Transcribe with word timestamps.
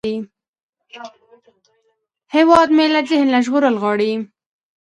هیواد 2.35 2.67
مې 2.75 2.85
له 2.93 3.01
جهل 3.07 3.27
نه 3.33 3.39
ژغورل 3.45 3.75
غواړي 3.81 4.11